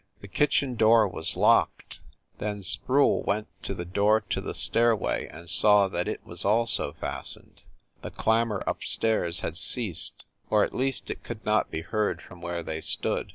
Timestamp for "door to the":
3.85-4.55